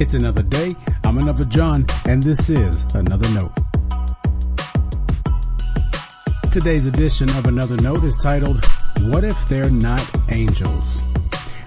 It's 0.00 0.14
another 0.14 0.42
day. 0.42 0.74
I'm 1.04 1.18
another 1.18 1.44
John, 1.44 1.86
and 2.06 2.22
this 2.22 2.50
is 2.50 2.84
Another 2.94 3.30
Note. 3.32 3.52
Today's 6.52 6.86
edition 6.86 7.30
of 7.30 7.46
Another 7.46 7.76
Note 7.76 8.04
is 8.04 8.16
titled, 8.16 8.64
What 9.02 9.24
If 9.24 9.48
They're 9.48 9.70
Not 9.70 10.04
Angels? 10.30 11.02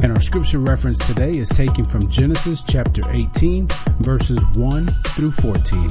And 0.03 0.11
our 0.11 0.21
scripture 0.21 0.59
reference 0.59 0.99
today 1.07 1.31
is 1.31 1.49
taken 1.49 1.85
from 1.85 2.09
Genesis 2.09 2.61
chapter 2.61 3.01
18 3.09 3.67
verses 3.99 4.39
1 4.55 4.87
through 5.07 5.31
14. 5.31 5.89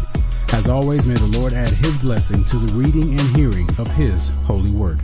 As 0.53 0.69
always, 0.69 1.07
may 1.07 1.15
the 1.15 1.39
Lord 1.39 1.53
add 1.53 1.71
his 1.71 1.97
blessing 1.99 2.45
to 2.45 2.59
the 2.59 2.75
reading 2.75 3.19
and 3.19 3.37
hearing 3.37 3.69
of 3.79 3.89
his 3.93 4.29
holy 4.45 4.71
word. 4.71 5.01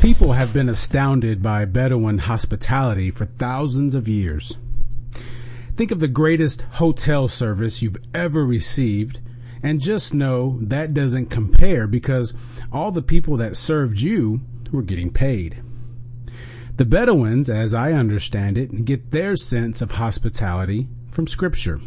People 0.00 0.32
have 0.32 0.54
been 0.54 0.70
astounded 0.70 1.42
by 1.42 1.66
Bedouin 1.66 2.16
hospitality 2.16 3.10
for 3.10 3.26
thousands 3.26 3.94
of 3.94 4.08
years. 4.08 4.56
Think 5.76 5.90
of 5.90 6.00
the 6.00 6.08
greatest 6.08 6.62
hotel 6.62 7.28
service 7.28 7.82
you've 7.82 7.98
ever 8.14 8.46
received 8.46 9.20
and 9.62 9.78
just 9.78 10.14
know 10.14 10.58
that 10.62 10.94
doesn't 10.94 11.26
compare 11.26 11.86
because 11.86 12.32
all 12.72 12.90
the 12.90 13.02
people 13.02 13.36
that 13.36 13.58
served 13.58 14.00
you 14.00 14.40
were 14.72 14.80
getting 14.80 15.12
paid. 15.12 15.62
The 16.76 16.86
Bedouins, 16.86 17.50
as 17.50 17.74
I 17.74 17.92
understand 17.92 18.56
it, 18.56 18.86
get 18.86 19.10
their 19.10 19.36
sense 19.36 19.82
of 19.82 19.90
hospitality 19.90 20.88
from 21.08 21.26
scripture. 21.26 21.78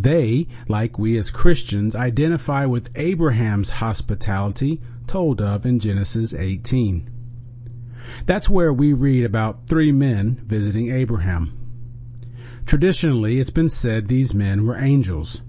They, 0.00 0.46
like 0.68 0.96
we 0.96 1.18
as 1.18 1.28
Christians, 1.28 1.96
identify 1.96 2.66
with 2.66 2.92
Abraham's 2.94 3.68
hospitality 3.68 4.80
told 5.08 5.40
of 5.40 5.66
in 5.66 5.80
Genesis 5.80 6.32
18. 6.32 7.10
That's 8.24 8.48
where 8.48 8.72
we 8.72 8.92
read 8.92 9.24
about 9.24 9.66
three 9.66 9.90
men 9.90 10.40
visiting 10.46 10.92
Abraham. 10.92 11.52
Traditionally, 12.64 13.40
it's 13.40 13.50
been 13.50 13.68
said 13.68 14.06
these 14.06 14.32
men 14.32 14.64
were 14.66 14.76
angels. 14.76 15.42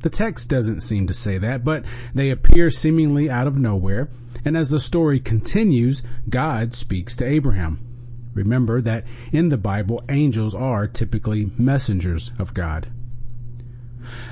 The 0.00 0.08
text 0.08 0.48
doesn't 0.48 0.80
seem 0.80 1.06
to 1.06 1.12
say 1.12 1.36
that, 1.36 1.62
but 1.62 1.84
they 2.14 2.30
appear 2.30 2.70
seemingly 2.70 3.28
out 3.28 3.46
of 3.46 3.58
nowhere, 3.58 4.08
and 4.46 4.56
as 4.56 4.70
the 4.70 4.80
story 4.80 5.20
continues, 5.20 6.02
God 6.26 6.72
speaks 6.72 7.16
to 7.16 7.26
Abraham. 7.26 7.78
Remember 8.32 8.80
that 8.80 9.04
in 9.30 9.50
the 9.50 9.58
Bible, 9.58 10.02
angels 10.08 10.54
are 10.54 10.86
typically 10.86 11.50
messengers 11.58 12.30
of 12.38 12.54
God. 12.54 12.88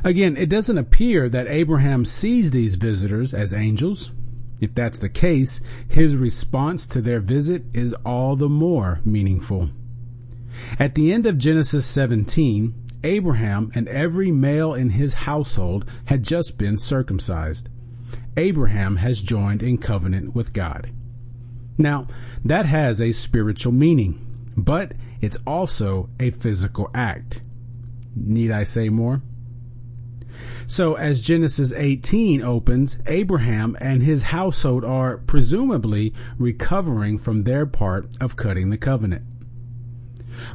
Again, 0.05 0.37
it 0.37 0.49
doesn't 0.49 0.79
appear 0.79 1.29
that 1.29 1.47
Abraham 1.49 2.05
sees 2.05 2.51
these 2.51 2.75
visitors 2.75 3.35
as 3.35 3.53
angels. 3.53 4.11
If 4.61 4.75
that's 4.75 4.99
the 4.99 5.09
case, 5.09 5.61
his 5.89 6.17
response 6.17 6.87
to 6.89 7.01
their 7.01 7.21
visit 7.21 7.65
is 7.73 7.95
all 8.05 8.37
the 8.37 8.49
more 8.49 9.01
meaningful. 9.05 9.71
At 10.79 10.95
the 10.95 11.13
end 11.13 11.27
of 11.27 11.39
Genesis 11.39 11.87
17, 11.87 12.75
Abraham 13.05 13.71
and 13.75 13.87
every 13.89 14.33
male 14.33 14.75
in 14.75 14.91
his 14.91 15.15
household 15.15 15.85
had 16.07 16.25
just 16.25 16.59
been 16.59 16.79
circumcised. 16.79 17.69
Abraham 18.37 18.97
has 18.97 19.23
joined 19.23 19.63
in 19.63 19.79
covenant 19.79 20.35
with 20.35 20.53
God. 20.53 20.91
Now, 21.77 22.09
that 22.45 22.67
has 22.67 23.01
a 23.01 23.13
spiritual 23.13 23.73
meaning, 23.73 24.25
but 24.57 24.93
it's 25.21 25.37
also 25.47 26.09
a 26.19 26.31
physical 26.33 26.91
act. 26.93 27.41
Need 28.17 28.51
I 28.51 28.65
say 28.65 28.89
more? 28.89 29.21
So 30.67 30.95
as 30.95 31.21
Genesis 31.21 31.73
18 31.73 32.43
opens, 32.43 32.99
Abraham 33.07 33.77
and 33.81 34.03
his 34.03 34.25
household 34.25 34.85
are 34.85 35.19
presumably 35.19 36.13
recovering 36.39 37.19
from 37.19 37.45
their 37.45 37.65
part 37.67 38.09
of 38.21 38.37
cutting 38.37 38.71
the 38.71 38.77
covenant. 38.77 39.25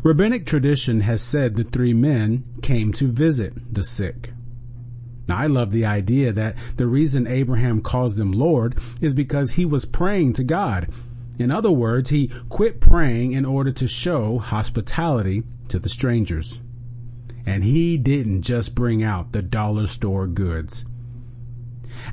Rabbinic 0.04 0.46
tradition 0.46 1.02
has 1.02 1.22
said 1.22 1.56
the 1.56 1.64
three 1.64 1.94
men 1.94 2.44
came 2.62 2.94
to 2.94 3.08
visit 3.08 3.54
the 3.74 3.84
sick. 3.84 4.34
Now, 5.28 5.38
I 5.38 5.48
love 5.48 5.72
the 5.72 5.86
idea 5.86 6.34
that 6.34 6.58
the 6.76 6.88
reason 6.88 7.28
Abraham 7.28 7.82
calls 7.82 8.18
them 8.18 8.32
Lord 8.32 8.78
is 9.02 9.14
because 9.14 9.54
he 9.54 9.66
was 9.66 9.86
praying 9.86 10.34
to 10.34 10.44
God. 10.44 10.90
In 11.40 11.50
other 11.50 11.72
words, 11.72 12.10
he 12.10 12.30
quit 12.50 12.80
praying 12.80 13.32
in 13.32 13.46
order 13.46 13.72
to 13.72 13.88
show 13.88 14.38
hospitality 14.38 15.44
to 15.70 15.80
the 15.80 15.90
strangers. 15.90 16.60
And 17.46 17.64
he 17.64 17.98
didn't 17.98 18.44
just 18.44 18.76
bring 18.76 19.04
out 19.04 19.32
the 19.32 19.42
dollar 19.42 19.88
store 19.88 20.28
goods. 20.28 20.86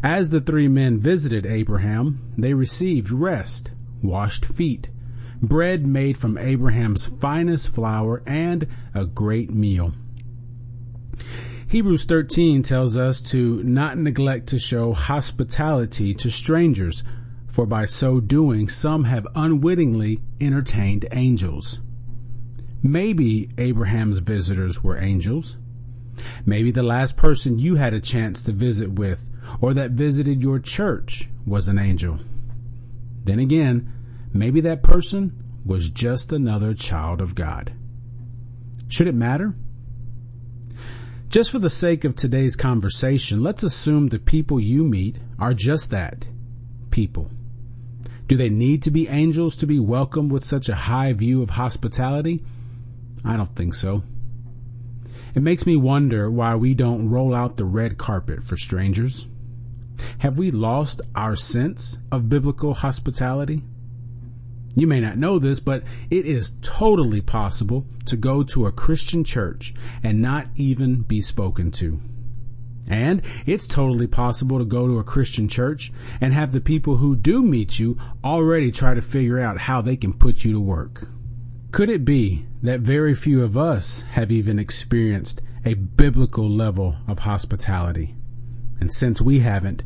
As 0.03 0.31
the 0.31 0.41
three 0.41 0.69
men 0.69 0.99
visited 0.99 1.47
Abraham, 1.47 2.21
they 2.37 2.55
received 2.55 3.11
rest, 3.11 3.71
washed 4.03 4.45
feet, 4.45 4.89
bread 5.43 5.87
made 5.87 6.17
from 6.17 6.39
Abraham's 6.39 7.07
finest 7.07 7.69
flour, 7.69 8.23
and 8.27 8.67
a 8.95 9.07
great 9.07 9.51
meal. 9.51 9.93
Hebrews 11.69 12.05
13 12.05 12.62
tells 12.62 12.99
us 12.99 13.23
to 13.31 13.62
not 13.62 13.97
neglect 13.97 14.49
to 14.49 14.59
show 14.59 14.93
hospitality 14.93 16.15
to 16.15 16.31
strangers, 16.31 17.03
for 17.47 17.65
by 17.65 17.85
so 17.85 18.21
doing 18.21 18.69
some 18.69 19.05
have 19.05 19.27
unwittingly 19.35 20.21
entertained 20.41 21.07
angels. 21.12 21.81
Maybe 22.83 23.51
Abraham's 23.59 24.19
visitors 24.19 24.83
were 24.83 24.99
angels. 24.99 25.59
Maybe 26.47 26.71
the 26.71 26.83
last 26.83 27.17
person 27.17 27.59
you 27.59 27.77
had 27.77 27.95
a 27.95 28.01
chance 28.01 28.43
to 28.45 28.53
visit 28.53 28.93
with 28.93 29.29
or 29.61 29.75
that 29.75 29.93
visited 29.93 30.43
your 30.43 30.59
church 30.59 31.29
was 31.47 31.69
an 31.69 31.79
angel. 31.79 32.19
Then 33.25 33.39
again, 33.39 33.93
maybe 34.33 34.61
that 34.63 34.83
person 34.83 35.33
was 35.65 35.91
just 35.91 36.33
another 36.33 36.75
child 36.75 37.21
of 37.21 37.35
God. 37.35 37.73
Should 38.89 39.09
it 39.09 39.15
matter? 39.15 39.55
Just 41.29 41.51
for 41.51 41.59
the 41.59 41.71
sake 41.71 42.05
of 42.05 42.17
today's 42.17 42.57
conversation, 42.57 43.43
let's 43.43 43.62
assume 43.62 44.09
the 44.09 44.19
people 44.19 44.59
you 44.59 44.85
meet 44.85 45.17
are 45.39 45.55
just 45.55 45.91
that, 45.91 46.25
people. 46.91 47.31
Do 48.27 48.37
they 48.37 48.49
need 48.49 48.83
to 48.85 48.91
be 48.91 49.07
angels 49.07 49.55
to 49.57 49.67
be 49.67 49.79
welcomed 49.79 50.33
with 50.33 50.45
such 50.45 50.69
a 50.69 50.75
high 50.75 51.12
view 51.12 51.43
of 51.43 51.51
hospitality? 51.51 52.43
I 53.25 53.36
don't 53.36 53.54
think 53.54 53.75
so. 53.75 54.03
It 55.34 55.42
makes 55.42 55.66
me 55.66 55.76
wonder 55.76 56.31
why 56.31 56.54
we 56.56 56.75
don't 56.75 57.08
roll 57.08 57.34
out 57.34 57.56
the 57.56 57.64
red 57.64 57.98
carpet 57.98 58.42
for 58.42 58.56
strangers. 58.56 59.26
Have 60.19 60.38
we 60.38 60.50
lost 60.50 61.00
our 61.14 61.36
sense 61.36 61.98
of 62.10 62.28
biblical 62.28 62.75
hospitality? 62.75 63.62
You 64.75 64.86
may 64.86 65.00
not 65.00 65.19
know 65.19 65.38
this, 65.38 65.60
but 65.60 65.82
it 66.10 66.26
is 66.26 66.54
totally 66.62 67.20
possible 67.20 67.86
to 68.06 68.16
go 68.16 68.42
to 68.44 68.66
a 68.66 68.72
Christian 68.72 69.25
church 69.25 69.75
and 70.02 70.22
not 70.22 70.47
even 70.54 71.02
be 71.02 71.20
spoken 71.20 71.70
to. 71.72 72.00
And 72.88 73.22
it's 73.47 73.66
totally 73.66 74.06
possible 74.06 74.58
to 74.58 74.64
go 74.64 74.87
to 74.87 74.98
a 74.98 75.04
Christian 75.04 75.48
church 75.48 75.92
and 76.20 76.32
have 76.32 76.52
the 76.52 76.60
people 76.60 76.97
who 76.97 77.14
do 77.14 77.42
meet 77.42 77.78
you 77.78 77.98
already 78.25 78.72
try 78.72 78.94
to 78.94 79.02
figure 79.02 79.38
out 79.38 79.58
how 79.58 79.81
they 79.81 79.97
can 79.97 80.12
put 80.12 80.44
you 80.44 80.52
to 80.52 80.60
work. 80.60 81.08
Could 81.72 81.88
it 81.88 82.04
be 82.04 82.47
that 82.62 82.81
very 82.81 83.14
few 83.14 83.44
of 83.44 83.56
us 83.56 84.03
have 84.10 84.32
even 84.32 84.58
experienced 84.58 85.41
a 85.64 85.75
biblical 85.75 86.50
level 86.50 86.97
of 87.06 87.20
hospitality? 87.20 88.16
And 88.81 88.92
since 88.92 89.20
we 89.20 89.38
haven't, 89.41 89.84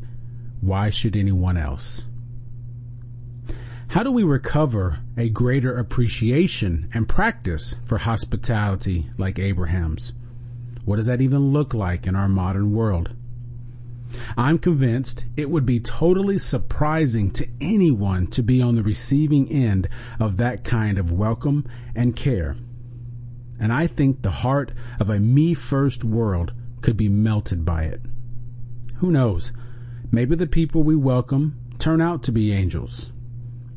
why 0.63 0.89
should 0.89 1.15
anyone 1.15 1.59
else? 1.59 2.07
How 3.89 4.03
do 4.03 4.11
we 4.11 4.23
recover 4.23 5.01
a 5.19 5.29
greater 5.29 5.77
appreciation 5.77 6.89
and 6.95 7.07
practice 7.07 7.75
for 7.85 7.99
hospitality 7.99 9.11
like 9.19 9.39
Abraham's? 9.39 10.15
What 10.87 10.97
does 10.97 11.07
that 11.07 11.21
even 11.21 11.53
look 11.53 11.75
like 11.75 12.07
in 12.07 12.17
our 12.17 12.29
modern 12.29 12.73
world? 12.73 13.11
I'm 14.37 14.59
convinced 14.59 15.25
it 15.37 15.51
would 15.51 15.67
be 15.67 15.81
totally 15.81 16.39
surprising 16.39 17.31
to 17.33 17.49
anyone 17.61 18.27
to 18.29 18.43
be 18.43 18.63
on 18.63 18.75
the 18.75 18.83
receiving 18.83 19.49
end 19.51 19.89
of 20.21 20.37
that 20.39 20.65
kind 20.65 20.99
of 20.99 21.13
welcome 21.13 21.67
and 21.95 22.15
care. 22.15 22.57
And 23.61 23.73
I 23.73 23.87
think 23.87 24.23
the 24.23 24.31
heart 24.31 24.73
of 25.01 25.11
a 25.11 25.21
me 25.21 25.55
first 25.55 26.05
world 26.05 26.53
could 26.81 26.97
be 26.97 27.09
melted 27.09 27.65
by 27.65 27.85
it. 27.85 28.01
Who 28.97 29.11
knows? 29.11 29.53
Maybe 30.11 30.37
the 30.37 30.47
people 30.47 30.83
we 30.83 30.97
welcome 30.97 31.59
turn 31.79 32.01
out 32.01 32.23
to 32.25 32.33
be 32.33 32.53
angels. 32.53 33.11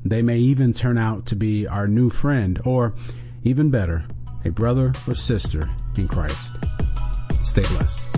They 0.04 0.22
may 0.22 0.38
even 0.38 0.74
turn 0.74 0.98
out 0.98 1.26
to 1.28 1.36
be 1.36 1.68
our 1.68 1.88
new 1.88 2.10
friend 2.10 2.62
or 2.64 2.94
even 3.44 3.70
better, 3.70 4.06
a 4.46 4.52
brother 4.52 4.94
or 5.08 5.16
sister 5.16 5.70
in 5.98 6.08
Christ. 6.08 6.52
Stay 7.44 7.64
blessed. 7.64 8.17